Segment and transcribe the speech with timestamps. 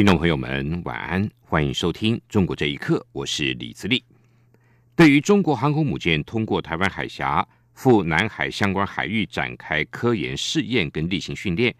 [0.00, 4.02] 听众朋友们，晚安，欢迎收听《中国这一刻》，我是李自立。
[4.96, 11.76] 对于中国航空母舰通过台湾海峡赴南海相关海域展开科研试验跟例行训练，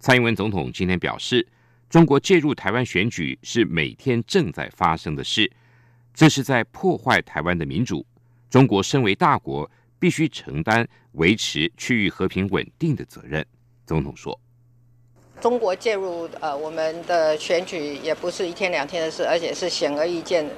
[0.00, 1.46] 蔡英文总统今天表示，
[1.88, 5.48] 中国介入台湾选举是每天正在发生的事，
[6.12, 8.04] 这是在破坏台湾的民主。
[8.50, 13.46] 中国身为大国，必须承担维持区域和平稳定的责任。
[13.86, 14.36] 总统说。
[15.40, 20.48] 中国介入呃我们的选举也不是一天两天的事，而且是显而易见，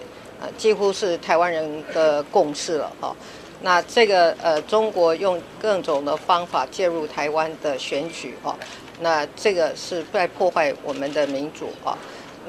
[0.41, 3.15] 呃几乎是台湾人的共识了哈。
[3.63, 8.57] 那这个呃中国用各种的方法介入台湾的选举哈，
[9.01, 11.97] 那这个是在破坏我们的民主啊。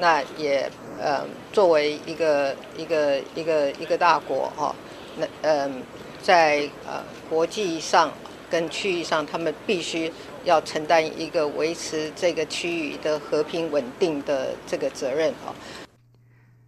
[0.00, 0.68] 那也
[1.00, 4.74] 呃作为一个一个一个一个大国哈，
[5.16, 5.82] 那嗯
[6.20, 8.12] 在呃国际上
[8.50, 10.12] 跟区域上，他们必须。
[10.44, 15.54] 要承担一个维持这个区域的和平稳定的这个责任啊。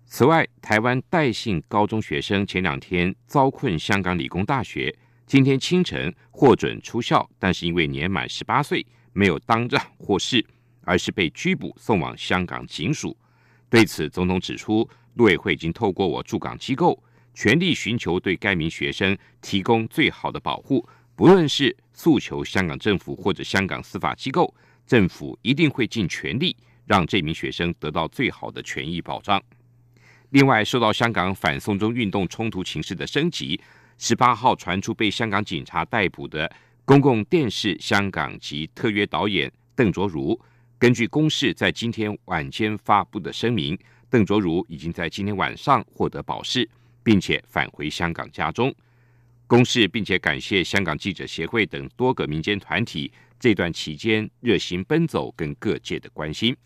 [0.07, 10.45] 此外，台湾戴姓高中学生前两天遭困香港理工大学，今天清晨获准出校，但是因为年满十八岁，没有当场获释，
[10.83, 13.17] 而是被拘捕送往香港警署。
[13.69, 17.03] 对此，总统指出，陆委会已经透过我驻港机构，
[17.35, 20.89] 全力寻求对该名学生提供最好的保护。
[21.17, 24.55] 不论是诉求香港政府或者香港司法机构，
[24.87, 29.43] 政府一定会尽全力让这名学生得到最好的权益保障。
[30.31, 33.59] 另外，受到香港反送中运动冲突情势的升级，
[33.97, 36.51] 十八号传出被香港警察逮捕的
[36.85, 40.39] 公共电视香港及特约导演邓卓如。
[40.79, 43.79] 根据公视在今天晚间发布的声明，
[44.11, 46.69] 邓卓如已经在今天晚上获得保释，
[47.03, 48.75] 并且返回香港家中。
[49.49, 56.57] 公示，并且感谢香港记者协会等多个民间团体这段期间热心奔走跟各界的关心。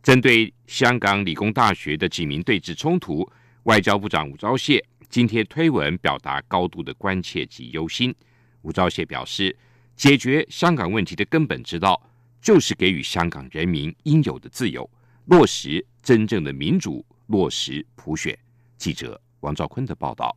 [0.00, 3.28] 针对香港理工大学的几名对峙冲突，
[3.64, 8.14] 外交部长吴钊燮今天推文表达高度的关切及忧心。
[8.62, 9.54] 吴钊燮表示，
[9.96, 12.00] 解决香港问题的根本之道，
[12.40, 14.88] 就是给予香港人民应有的自由，
[15.24, 18.38] 落实真正的民主，落实普选。
[18.76, 20.36] 记者王兆坤的报道。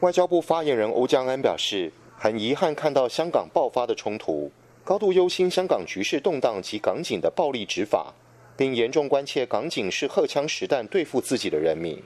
[0.00, 4.50] 外交部发言人欧江安表示，很遗憾看到香港爆发的冲突，
[4.84, 8.12] 高度忧心香港局势动荡及港警的暴力执法，
[8.58, 11.98] 并严重关切港警是荷枪实弹对付自己的人民。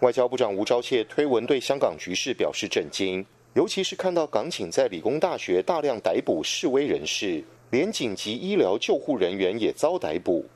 [0.00, 10.46] 外交部长吴钊燮推文对香港局势表示震惊，尤其是看到港警在理工大学大量逮捕示威人士，连紧急医疗救护人员也遭逮捕，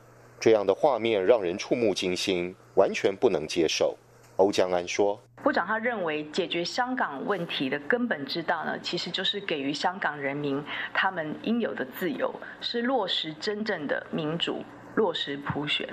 [0.41, 3.95] 这样的画面让人触目惊心，完全不能接受。
[4.37, 5.21] 欧江安说。
[5.47, 10.61] 部长他认为，解决香港问题的根本之道呢，其实就是给予香港人民
[10.93, 14.65] 他们应有的自由，是落实真正的民主，
[14.97, 15.89] 落实普选。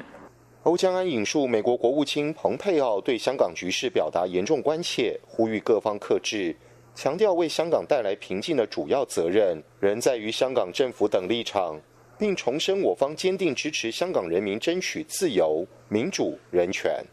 [0.64, 6.56] 欧江安引述美国国务卿蓬佩奥对香港局势表达严重关切，呼吁各方克制，
[6.96, 11.80] 强调为香港带来平静的主要责任仍在于香港政府等立场，
[12.18, 17.06] 并重申我方坚定支持香港人民争取自由、民主、人权。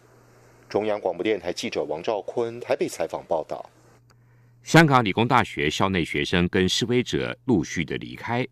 [0.70, 3.68] 中央广播电台记者王兆坤台北采访报道：
[4.62, 8.46] 香港理工大学校内学生跟示威者陆续的离开。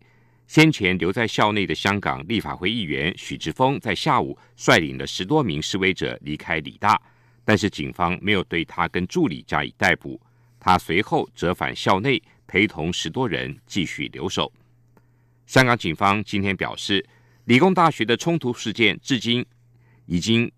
[0.45, 7.01] 先前留在校内的香港立法会议员许志峰，在下午率领了十多名示威者离开理大，
[7.45, 10.19] 但是警方没有对他跟助理加以逮捕。
[10.59, 14.51] 他随后折返校内，陪同十多人继续留守。
[15.45, 17.07] 香港警方今天表示，
[17.45, 19.45] 理工大学的冲突事件至今
[20.05, 20.51] 已经。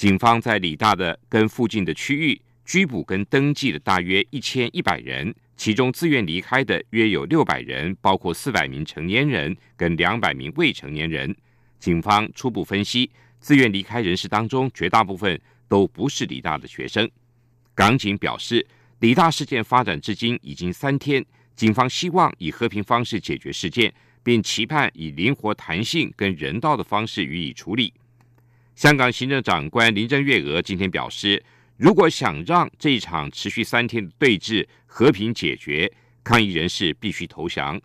[0.00, 11.36] 警方在理大的跟附近的区域拘捕跟登记的大约一千一百人，其中自愿离开的约有六百人，包括四百名成年人跟两百名未成年人。
[11.78, 13.10] 警方初步分析，
[13.40, 15.38] 自愿离开人士当中，绝大部分
[15.68, 17.06] 都不是理大的学生。
[17.74, 18.66] 港警表示，
[19.00, 21.22] 理大事件发展至今已经三天，
[21.54, 23.92] 警方希望以和平方式解决事件，
[24.22, 27.92] 并期盼以灵活、弹性跟人道的方式予以处理。
[28.80, 31.44] 香港行政长官林郑月娥今天表示，
[31.76, 35.92] 如果想让这一场持续三天的对峙和平解决，
[36.24, 37.78] 抗议人士必须投降。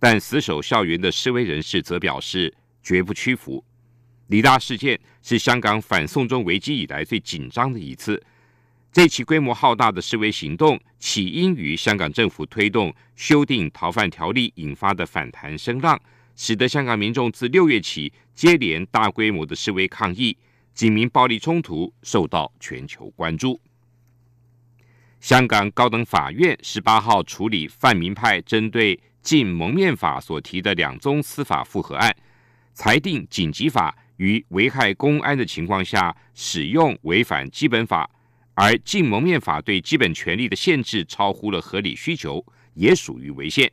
[0.00, 2.52] 但死守校园的示威人士则表示
[2.82, 3.64] 绝不屈服。
[4.26, 8.20] 李大事件是香港反送中危机以来最紧张的一次。
[8.90, 15.96] 这起规模浩大的示威行动，起因于香港政府推动修订逃犯条例引发的反弹声浪，
[16.42, 20.34] 使得香港民众自六月起接连大规模的示威抗议，
[20.72, 23.60] 警民暴力冲突受到全球关注。
[25.20, 32.16] 香港高等法院十八号处理泛民派针对禁蒙面法所提的两宗司法复核案，
[32.72, 38.10] 裁定紧急法于危害公安的情况下使用违反基本法。
[38.54, 42.42] 而禁蒙面法对基本权利的限制超乎了合理需求，
[42.72, 43.70] 也属于违宪。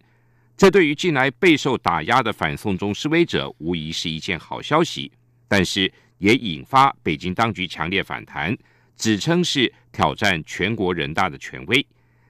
[0.58, 5.12] 这对于近来备受打压的反送中示威者，无疑是一件好消息。
[5.48, 8.58] 但是，也引发北京当局强烈反弹，
[8.98, 11.86] 指称是挑战全国人大的权威。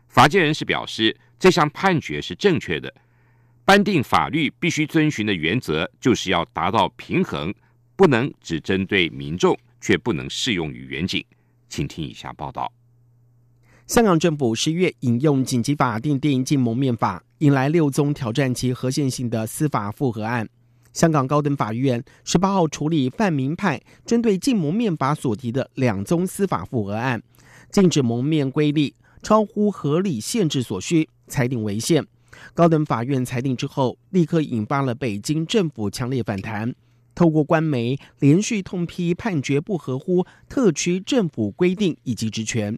[0.09, 2.93] 法界人士表示，这项判决是正确的。
[3.63, 7.53] 颁定法律必须遵循的原则，就是要达到平衡，
[7.95, 11.23] 不能只针对民众，却不能适用于远景。
[11.69, 12.71] 请听以下报道：
[13.85, 20.47] 香港政府十月引用紧急法定电影禁蒙面法，引来六宗挑战其合宪性的司法复核案。
[20.93, 27.21] 香港高等法院十八号处理泛民派针对禁蒙面法所提的两宗司法复核案，
[27.71, 32.05] 禁止蒙面规例超乎合理限制所需，裁定违宪。
[32.53, 36.73] 高等法院裁定之后，立刻引发了北京政府强烈反弹。
[37.13, 42.77] 透过官媒连续痛批判决不合乎特区政府规定以及职权。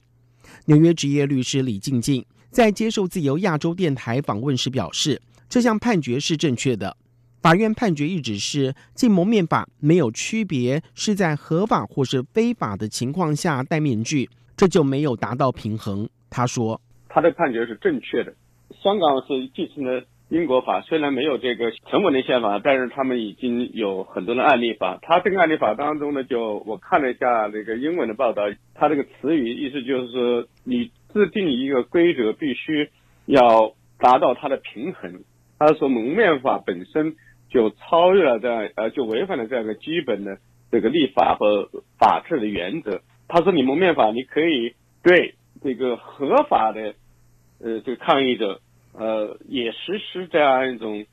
[0.65, 6.97] 纽约职业律师李静静在接受自由亚洲电台访问时表示，这项判决是正确的。
[7.41, 16.09] 法院判决一直是禁蒙面法没有区别是在合法或是非法的情况下戴面具，这就没有达到平衡。
[16.29, 18.33] 他说，他的判决是正确的。
[18.81, 20.03] 香港是继承了。
[20.29, 24.99] 英国法虽然没有这个成文的宪法，但是他们已经有很多的案例法。
[25.01, 28.43] 他这个案例法当中呢，就我看了一下那个英文的报道，
[28.75, 32.89] 他这个词语意思就是说，你制定一个规则必须
[33.25, 35.23] 要达到它的平衡。
[35.57, 37.15] 他说蒙面法本身
[37.49, 40.37] 就超越了这样呃，就违反了这样一个基本的
[40.71, 43.01] 这个立法和法治的原则。
[43.27, 44.73] 他说你蒙面法你可以
[45.03, 46.93] 对这个合法的
[47.59, 48.61] 呃这个抗议者。
[48.91, 51.05] 呃，也实施这样一种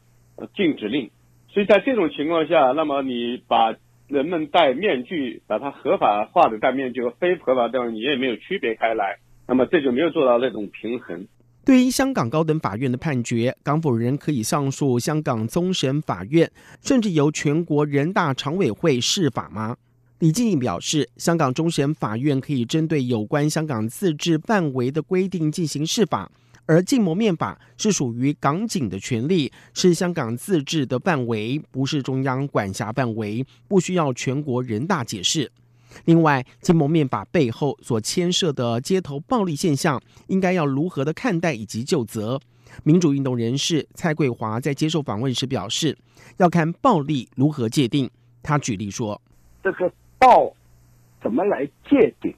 [0.54, 1.10] 禁止令，
[1.50, 3.76] 所以在这种情况下，那么你把
[4.08, 11.26] 人们戴面具，把它合法化的戴面具和非合法戴，你也没有区别开来，那么这就没有做到那种平衡。
[11.64, 16.50] 对于香港高等法院的判决，港府人可以上诉香港终审法院，
[16.80, 19.76] 甚至由全国人大常委会释法吗？
[20.20, 26.30] 李静怡表示，香港终审法院可以针对有关香港自治范围的规定进行释法。
[26.68, 35.50] 而禁摩面法是属于港警的权利，是香港自治的范围，不是中央管辖范围，不需要全国人大解释。
[36.04, 42.38] 另外，金蒙面法背后所牵涉的街头暴力现象，应该要如何的看待以及就责？
[42.84, 45.96] 民主运动人士蔡桂华在接受访问时表示，
[46.36, 48.10] 要看暴力如何界定。
[48.42, 49.20] 他举例说
[49.64, 50.54] ：“这个暴
[51.22, 52.34] 怎么来界定？”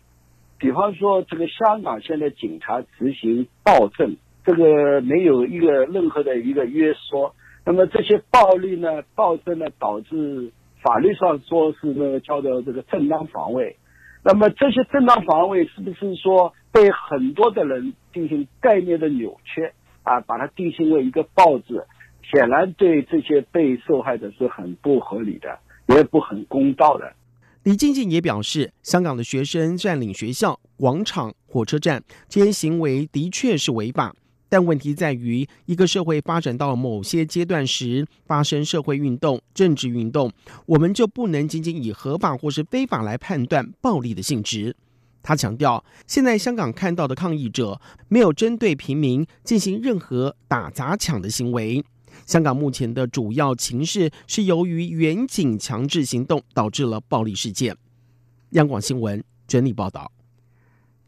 [0.58, 7.30] 比方说，这个香港现在警察执行暴政，这个没有一个任何的一个约束。
[7.64, 10.50] 那么这些暴力呢，暴政呢，导致
[10.82, 13.76] 法律上说是那个叫做这个正当防卫。
[14.24, 21.86] 那么这些正当防卫是不是说被很多的人进行概念的扭曲啊，把它定性为一个暴字？
[22.30, 27.10] 显然对这些被受害者是很不合理的，也不很公道的。
[27.62, 34.14] 李静静也表示，香港的学生占领学校、广场、火车站这些行为的确是违法，
[34.48, 40.32] 但问题在于，一个社会发展到某些阶段时，发生社会运动、政治运动，
[40.66, 44.74] 我们就不能仅仅以合法或是非法来判断暴力的性质。
[45.22, 47.78] 他强调，现在香港看到的抗议者
[48.08, 51.84] 没有针对平民进行任何打砸抢的行为。
[52.24, 57.76] 香港目前的主要情势是由于远景强制行动导致了暴力事件。
[58.50, 60.10] 央广新闻整理报道：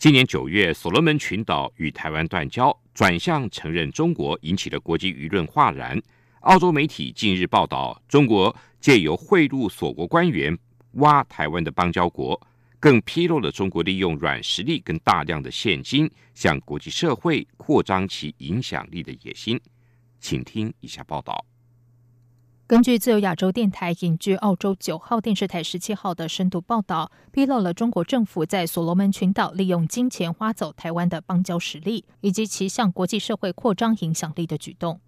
[0.01, 6.01] 今年九月，所罗门群岛与台湾断交，转向承认中国，引起了国际舆论哗然。
[6.41, 10.59] 澳洲媒体近日报道，中国借由贿赂所国官员
[10.93, 12.41] 挖台湾的邦交国，
[12.79, 19.61] 更披露了中国利用软实力跟大量的现金向国际社会扩张其影响力的野心。
[20.19, 21.45] 请听以下报道。
[22.71, 35.01] 根据自由亚洲电台引据澳洲九号电视台十七号的深度报道，披露了中国政府在所罗门群岛利用金钱挖走台湾的邦交实力，以及其向国际社会扩张影响力的举动。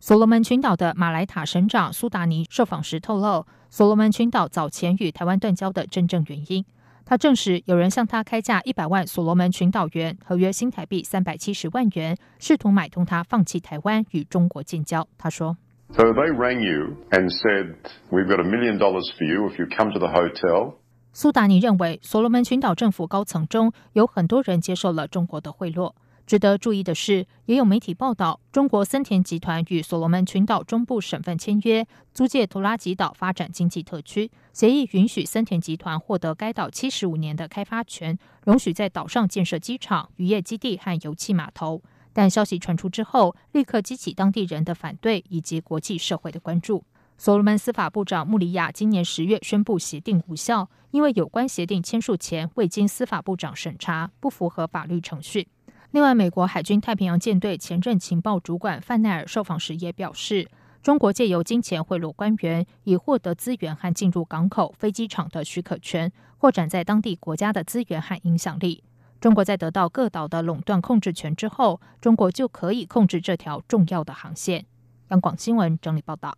[0.00, 6.64] 所罗门群岛的马来塔省长苏达尼受访时透露，所罗门群岛早前与台湾断交的真正原因。
[7.04, 15.06] 他证实有人向他开价一百万所罗门群岛元，合约新台币三百七十万元，试图买通他放弃台湾与中国建交。
[15.18, 15.58] 他说
[15.92, 17.74] ：“So they rang you and said
[18.10, 20.74] we've got a million dollars for you if you come to the hotel。”
[21.12, 25.92] 苏达尼认为，所罗门群岛政府高层中有很多人接受了中国的贿赂。
[26.24, 34.30] 值得注意的是，也有媒体报道，中国森田集团与所罗门群岛中部省份签约，租借图拉吉岛发展经济特区。
[34.52, 41.82] 协议允许森田集团获得该岛七十五年的开发权，容许在岛上建设机场、渔业基地和油气码头。
[42.12, 46.84] 但消息传出之后，立刻激起当地人的反对以及国际社会的关注。
[47.16, 55.48] 所罗门司法部长穆里亚今年十月宣布协定无效，因为有关协定签署前未经司法部长审查，不符合法律程序。
[55.90, 60.48] 另外，美国海军太平洋舰队前任情报主管范奈尔受访时也表示，
[60.82, 68.82] 中国借由金钱贿赂官员，以获得资源和进入港口、飞机场的许可权，扩展在当地国家的资源和影响力。
[69.20, 74.64] 中国在得到各岛的垄断控制权之后，中国就可以控制这条重要的航线。
[75.08, 76.34] 央广新闻整理报道。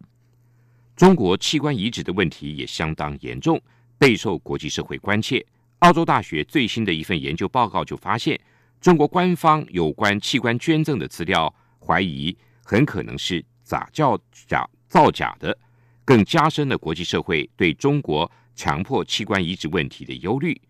[0.96, 3.60] 中国器官移植的问题也相当严重，
[3.98, 5.46] 备受国际社会关切。
[5.78, 8.38] 澳洲大学最新的一份研究报告就发现。
[8.80, 15.56] 中国官方有关器官捐赠的资料，怀疑很可能是假造假造假的，
[16.04, 20.60] 更加深了国际社会对中国强迫器官移植问题的忧虑。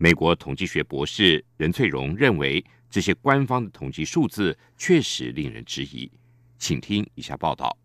[0.00, 6.08] 美国统计学博士任翠荣认为，这些官方的统计数字确实令人质疑。
[6.56, 7.76] 请听以下报道。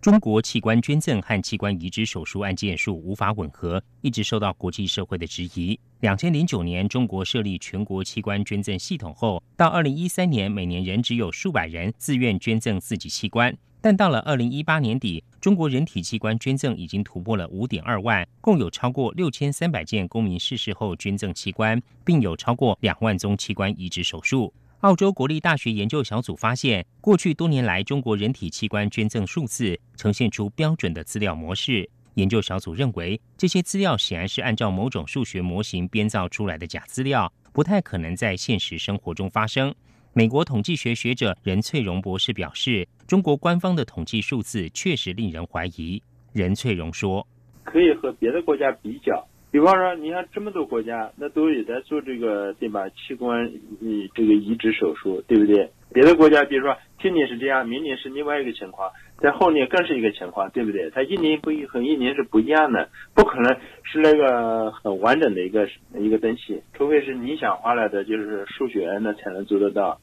[0.00, 5.78] 中国器官捐赠和器官移植手术案件数无法吻合，一直受到国际社会的质疑。
[6.00, 13.56] 两千零九年，中国设立全国器官捐赠系统后，到二零一三年，每年仍只有数百人自愿捐赠自己器官。
[13.82, 24.54] 但到了二零一八年底，中国人体器官捐赠已经突破了五点二万，共有超过六千三百件公民逝世后捐赠器官，并有超过两万宗器官移植手术。
[24.82, 31.90] 澳洲国立大学研究小组发现，过去多年来中国人体器官捐赠数字呈现出标准的资料模式。
[32.14, 39.74] 研究小组认为，这些资料显然是按照某种数学模型编造出来的假资料，不太可能在现实生活中发生。
[40.14, 46.02] 美国统计学学者任翠荣博士表示，中国官方的统计数字确实令人怀疑。
[46.34, 47.26] 任翠荣说
[47.64, 52.86] ：“可以和别的国家比较。”比方说，你看这么多国家，那都也在做这个对吧？
[52.90, 53.50] 器官
[53.80, 55.70] 移这个移植手术，对不对？
[55.92, 60.90] 别的国家，比如说今年是这样，明年是另外一个情况，在后年更是一个情况，对不对？
[60.90, 65.68] 它一年不一和一年是不一样的，不可能是那个很完整的一个
[65.98, 70.00] 一个东西，除非是理想化了的，就是数学那才能做得到。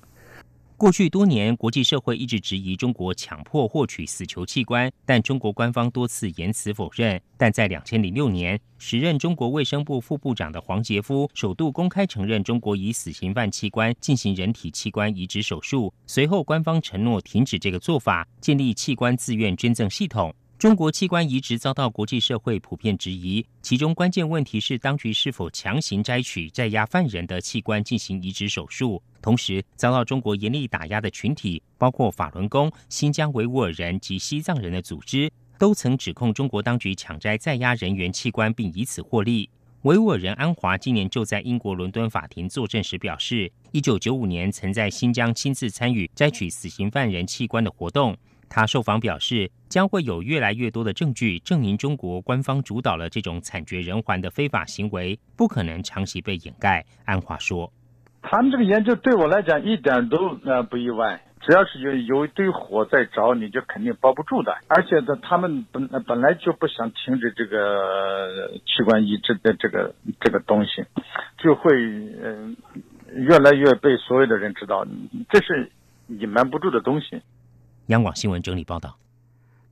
[0.79, 7.21] 过去多年，国际社会一直质疑中国强迫获取死囚器官，但中国官方多次言辞否认。
[7.35, 15.93] 但在两千零六年，时任中国卫生部副部长的黄杰夫首度公开承认，中国以死刑犯器官进行人体器官移植手术。
[16.07, 20.33] 随后，官方承诺停止这个做法，建立器官自愿捐赠系统。
[20.59, 29.01] 中国器官移植遭到国际社会普遍质疑，其中关键问题是当局是否强行摘取在押犯人的器官进行移植手术。
[29.21, 39.49] 同时，遭到中国严厉打压的群体，包括法轮功、新疆维吾尔人及西藏人的组织，都曾指控中国当局抢摘在押人员器官并以此获利。
[39.83, 48.13] 维吾尔人安华今年就在英国伦敦法庭作证时表示，一九九五年曾在新疆亲自参与摘取死刑犯人器官的活动。
[48.49, 56.83] 他受访表示，将会有越来越多的证据证明中国官方主导了这种惨绝人寰的非法行为，不可能长期被掩盖。
[57.05, 57.71] 安华说
[58.21, 64.57] ：“他们这个研究对我来讲一点都呃不意外，只要是有有一堆火在着，你就肯定包不住的。
[64.67, 70.83] 而且呢，他们本本来就不想停止这个器官移植的这个这个东西，
[71.37, 72.57] 就会嗯
[73.15, 74.85] 越来越被所有的人知道，
[75.29, 75.71] 这是
[76.07, 77.21] 隐瞒不住的东西。”
[77.89, 78.99] 央广新闻整理报道：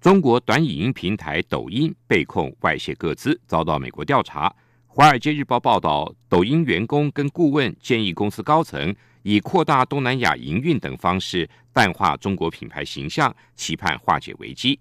[0.02, 4.50] 中国短影音平台抖音被控外泄各资，遭到美国调查。
[4.88, 14.80] 《华尔街日报》报道，抖音员工跟顾问建议公司高层以扩大东南亚营运等方式淡化中国品牌形象，期盼化解危机。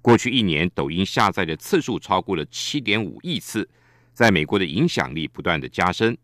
[0.00, 3.68] 过去一年，抖音下载的次数超过了七点五亿次，
[4.12, 6.16] 在美国的影响力不断的加深。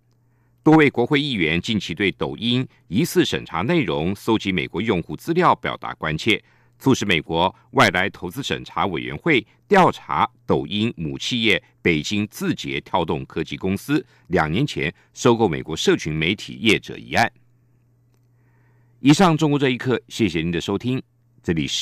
[0.63, 6.41] 多位国会议员近期对抖音疑似审查内容、搜集美国用户资料表达关切，
[6.79, 17.31] 促使美国外来投资审查委员会调查抖音母企业北京字节跳动科技公司两年前收购美国社群媒体业者一案。
[19.01, 21.03] 以上，中国这一刻，谢谢您的收听，
[21.43, 21.71] 这里是。